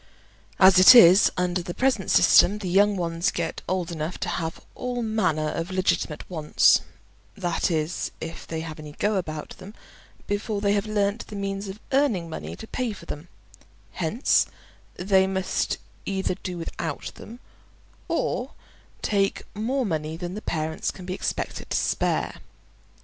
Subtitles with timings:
[0.57, 4.59] As it is, under the present system, the young ones get old enough to have
[4.73, 6.81] all manner of legitimate wants
[7.37, 9.75] (that is, if they have any "go" about them)
[10.25, 13.27] before they have learnt the means of earning money to pay for them;
[13.91, 14.47] hence
[14.95, 17.39] they must either do without them,
[18.07, 18.53] or
[19.03, 22.37] take more money than the parents can be expected to spare.